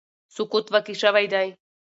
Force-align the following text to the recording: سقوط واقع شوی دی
سقوط 0.35 0.65
واقع 0.73 0.95
شوی 1.01 1.25
دی 1.33 1.47